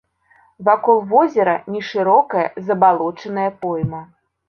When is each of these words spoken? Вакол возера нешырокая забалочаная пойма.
Вакол 0.69 0.97
возера 1.11 1.55
нешырокая 1.73 2.47
забалочаная 2.67 3.51
пойма. 3.63 4.07